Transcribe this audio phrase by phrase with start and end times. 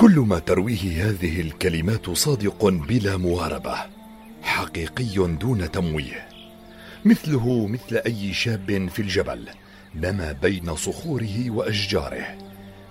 [0.00, 3.74] كل ما ترويه هذه الكلمات صادق بلا مواربة
[4.42, 6.28] حقيقي دون تمويه.
[7.04, 9.48] مثله مثل أي شاب في الجبل
[9.94, 12.38] نما بين صخوره وأشجاره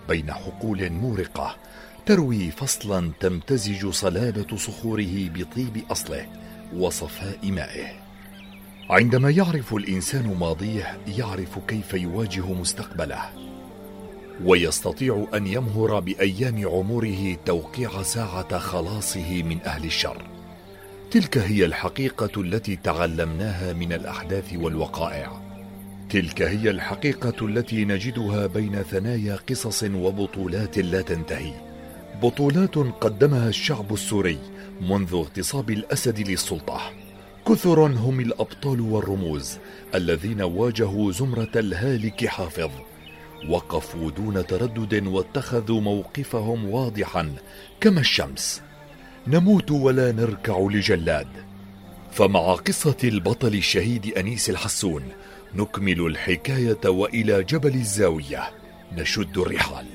[0.10, 1.56] بين حقول مورقة
[2.06, 6.28] تروي فصلا تمتزج صلابة صخوره بطيب أصله
[6.76, 7.88] وصفاء مائه.
[8.90, 13.50] عندما يعرف الإنسان ماضيه يعرف كيف يواجه مستقبله.
[14.46, 20.22] ويستطيع أن يمهر بأيام عمره توقيع ساعة خلاصه من أهل الشر.
[21.12, 25.42] تلك هي الحقيقة التي تعلمناها من الأحداث والوقائع.
[26.10, 31.54] تلك هي الحقيقة التي نجدها بين ثنايا قصص وبطولات لا تنتهي.
[32.24, 34.40] بطولات قدمها الشعب السوري
[34.82, 36.82] منذ اغتصاب الأسد للسلطة.
[37.48, 39.58] كثر هم الأبطال والرموز
[39.96, 42.70] الذين واجهوا زمرة الهالك حافظ.
[43.50, 47.36] وقفوا دون تردد واتخذوا موقفهم واضحا
[47.82, 48.62] كما الشمس.
[49.28, 51.28] نموت ولا نركع لجلاد.
[52.12, 55.04] فمع قصة البطل الشهيد أنيس الحسون
[55.56, 58.50] نكمل الحكاية وإلى جبل الزاوية.
[58.98, 59.86] نشد الرحال.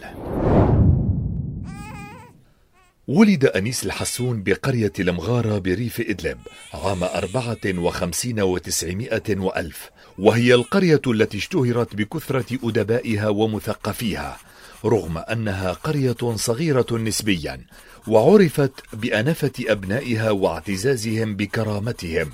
[3.09, 6.39] ولد أنيس الحسون بقرية المغارة بريف إدلب
[6.75, 14.39] عام أربعة وخمسين وتسعمائة وألف وهي القرية التي اشتهرت بكثرة أدبائها ومثقفيها
[14.85, 17.61] رغم أنها قرية صغيرة نسبيا
[18.09, 22.31] وعرفت بأنفة أبنائها واعتزازهم بكرامتهم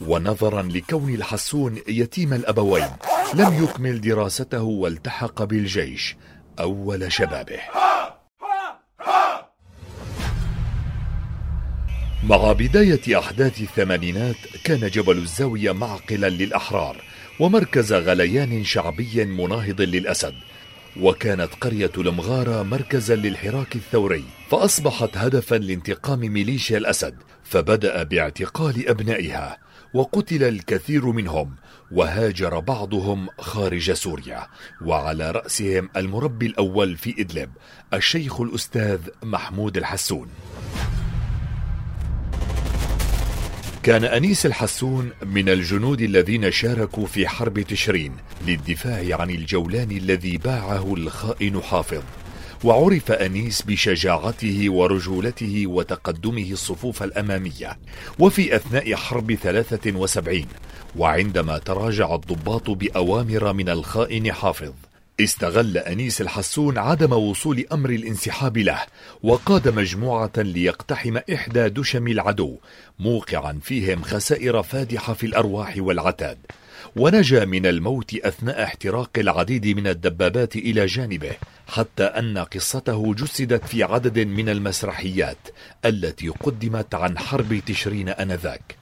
[0.00, 2.90] ونظرا لكون الحسون يتيم الأبوين.
[3.34, 6.16] لم يكمل دراسته والتحق بالجيش
[6.60, 7.81] أول شبابه.
[12.28, 16.96] مع بداية أحداث الثمانينات كان جبل الزاوية معقلا للأحرار
[17.40, 20.34] ومركز غليان شعبي مناهض للأسد
[21.00, 29.58] وكانت قرية المغارة مركزا للحراك الثوري فأصبحت هدفا لانتقام ميليشيا الأسد فبدأ باعتقال أبنائها
[29.94, 31.54] وقتل الكثير منهم
[31.92, 34.46] وهاجر بعضهم خارج سوريا
[34.84, 37.50] وعلى رأسهم المربي الأول في إدلب
[37.94, 40.28] الشيخ الأستاذ محمود الحسون.
[43.82, 48.12] كان أنيس الحسون من الجنود الذين شاركوا في حرب تشرين
[48.46, 52.02] للدفاع عن الجولان الذي باعه الخائن حافظ.
[52.64, 57.78] وعرف أنيس بشجاعته ورجولته وتقدمه الصفوف الأمامية
[58.18, 60.46] وفي أثناء حرب 73
[60.96, 64.72] وعندما تراجع الضباط بأوامر من الخائن حافظ.
[65.20, 68.80] استغل أنيس الحسون عدم وصول أمر الانسحاب له
[69.22, 72.56] وقاد مجموعة ليقتحم إحدى دشم العدو
[72.98, 76.38] موقعا فيهم خسائر فادحة في الأرواح والعتاد.
[76.96, 81.32] ونجا من الموت أثناء احتراق العديد من الدبابات إلى جانبه
[81.68, 85.48] حتى أن قصته جسدت في عدد من المسرحيات
[85.84, 88.81] التي قدمت عن حرب تشرين أنذاك.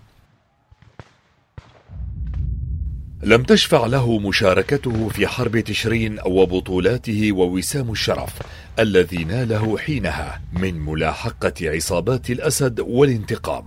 [3.23, 8.33] لم تشفع له مشاركته في حرب تشرين وبطولاته ووسام الشرف
[8.79, 13.65] الذي ناله حينها من ملاحقة عصابات الأسد والانتقام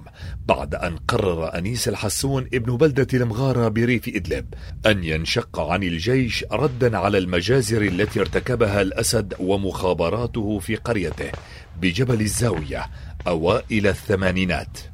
[0.47, 4.45] بعد أن قرر أنيس الحسون ابن بلدة المغارة بريف إدلب
[4.85, 11.31] أن ينشق عن الجيش ردا على المجازر التي ارتكبها الأسد ومخابراته في قريته
[11.81, 12.85] بجبل الزاوية
[13.27, 14.92] أوائل الثمانينات.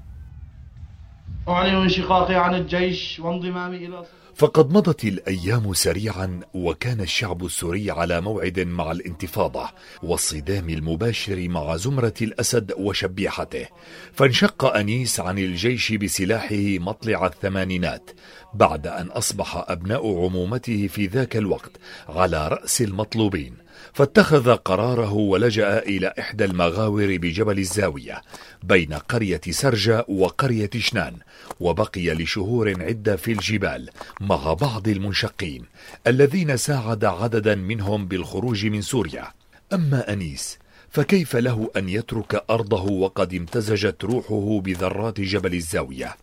[1.49, 4.05] أعلن انشقاقي عن الجيش وانضمامي إلى
[4.35, 9.69] فقد مضت الأيام سريعا وكان الشعب السوري على موعد مع الانتفاضة
[10.03, 13.65] والصدام المباشر مع زمرة الأسد وشبيحته.
[14.13, 18.11] فانشق أنيس عن الجيش بسلاحه مطلع الثمانينات
[18.53, 21.71] بعد أن أصبح أبناء عمومته في ذاك الوقت
[22.09, 23.68] على رأس المطلوبين.
[23.93, 28.21] فاتخذ قراره ولجأ إلى إحدى المغاور بجبل الزاوية
[28.63, 31.15] بين قرية سرجة وقرية شنان
[31.59, 33.89] وبقي لشهور عدة في الجبال
[34.21, 35.65] مع بعض المنشقين
[36.07, 39.27] الذين ساعد عددا منهم بالخروج من سوريا.
[39.73, 40.59] أما أنيس
[40.89, 46.15] فكيف له أن يترك أرضه وقد امتزجت روحه بذرات جبل الزاوية؟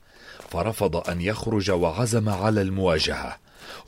[0.50, 3.36] فرفض أن يخرج وعزم على المواجهة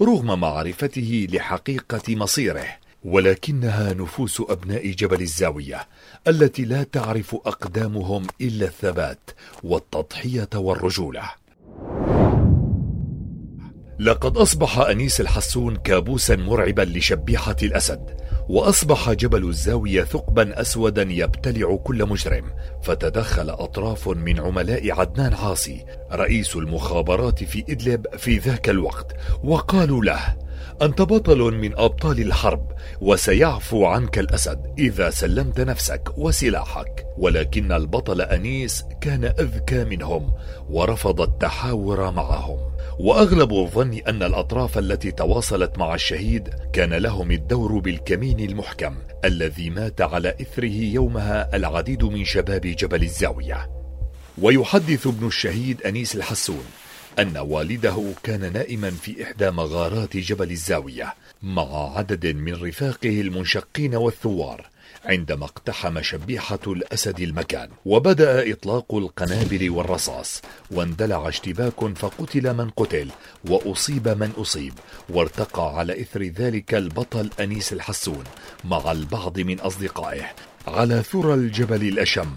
[0.02, 2.66] رغم معرفته لحقيقة مصيره.
[3.04, 5.88] ولكنها نفوس أبناء جبل الزاوية
[6.28, 9.30] التي لا تعرف أقدامهم إلا الثبات
[9.62, 11.22] والتضحية والرجولة.
[14.00, 18.16] لقد أصبح أنيس الحسون كابوسا مرعبا لشبيحة الأسد
[18.48, 22.44] وأصبح جبل الزاوية ثقبا اسودا يبتلع كل مجرم
[22.82, 30.36] فتدخل أطراف من عملاء عدنان عاصي رئيس المخابرات في إدلب في ذاك الوقت وقالوا له
[30.82, 37.06] أنت بطل من أبطال الحرب وسيعفو عنك الأسد إذا سلمت نفسك وسلاحك.
[37.18, 40.32] ولكن البطل أنيس كان أذكى منهم
[40.70, 42.58] ورفض التحاور معهم.
[42.98, 48.94] وأغلب الظن أن الأطراف التي تواصلت مع الشهيد كان لهم الدور بالكمين المحكم
[49.24, 53.70] الذي مات على إثره يومها العديد من شباب جبل الزاوية.
[54.42, 56.64] ويحدث ابن الشهيد أنيس الحسون
[57.18, 64.66] أن والده كان نائما في إحدى مغارات جبل الزاوية مع عدد من رفاقه المنشقين والثوار
[65.04, 67.68] عندما اقتحم شبيحة الأسد المكان.
[67.84, 73.08] وبدأ إطلاق القنابل والرصاص واندلع اشتباك فقتل من قتل
[73.48, 74.74] وأصيب من أصيب
[75.08, 78.24] وارتقى على إثر ذلك البطل أنيس الحسون
[78.64, 80.32] مع البعض من أصدقائه
[80.66, 82.30] على ثرى الجبل الأشم.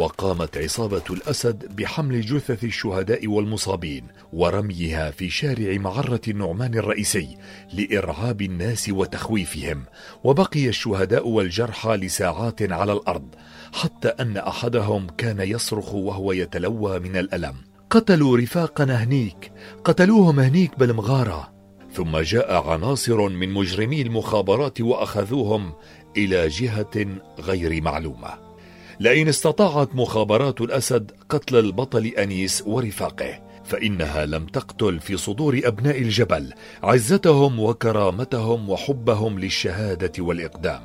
[0.00, 7.36] وقامت عصابة الأسد بحمل جثث الشهداء والمصابين ورميها في شارع معرة النعمان الرئيسي
[7.72, 9.84] لإرعاب الناس وتخويفهم.
[10.24, 13.34] وبقي الشهداء والجرحى لساعات على الأرض
[13.72, 17.54] حتى أن أحدهم كان يصرخ وهو يتلوى من الألم.
[17.90, 19.52] قتلوا رفاقنا هنيك
[19.84, 21.52] قتلوهم هنيك بالمغارة
[21.92, 25.72] ثم جاء عناصر من مجرمي المخابرات وأخذوهم
[26.16, 27.06] إلى جهة
[27.40, 28.49] غير معلومة.
[29.00, 36.52] لئن استطاعت مخابرات الأسد قتل البطل أنيس ورفاقه فإنها لم تقتل في صدور أبناء الجبل
[36.82, 40.80] عزتهم وكرامتهم وحبهم للشهادة والإقدام.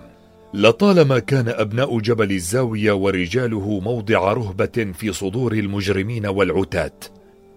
[0.53, 6.99] لطالما كان أبناء جبل الزاوية ورجاله موضع رهبة في صدور المجرمين والعتاة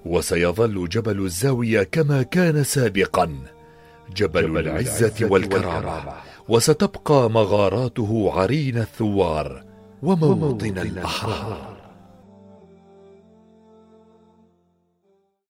[0.06, 3.24] وسيظل جبل الزاوية كما كان سابقا
[4.16, 6.12] جبل, جبل العزة والكرامة.
[6.48, 9.67] وستبقى مغاراته عرين الثوار
[10.02, 11.77] وموطن الأحرار